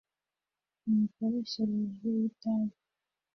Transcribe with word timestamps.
imikoreshereze 0.89 2.05
y 2.13 2.17
itabi 2.29 2.77